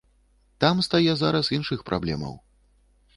Там 0.63 0.79
стае 0.87 1.13
зараз 1.21 1.51
іншых 1.57 1.83
праблемаў. 1.91 2.33